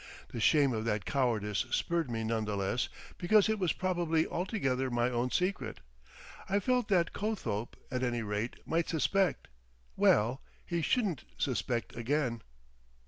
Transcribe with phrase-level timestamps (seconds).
[0.29, 4.89] The shame of that cowardice spurred me none the less because it was probably altogether
[4.89, 5.79] my own secret.
[6.49, 9.47] I felt that Cothope at any rate might suspect.
[9.95, 12.41] Well,—he shouldn't suspect again.